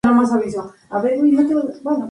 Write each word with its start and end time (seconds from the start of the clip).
Harrison 0.03 0.19
añadió: 0.19 0.33
"Sonará 0.33 0.63
como 0.63 0.71
The 0.71 1.07
Beatles 1.09 1.29
si 1.29 1.41
ellos 1.53 1.63
la 1.65 1.73
grabaran... 1.93 2.09